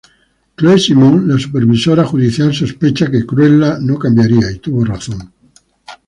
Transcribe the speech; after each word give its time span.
Chloe 0.55 0.79
Simón, 0.79 1.27
la 1.27 1.37
supervisora 1.37 2.03
judicial 2.05 2.51
sospecha 2.55 3.11
que 3.11 3.23
Cruella 3.23 3.77
no 3.79 3.99
cambiaría, 3.99 4.49
y 4.49 4.57
tuvo 4.57 4.83
razón. 4.83 5.31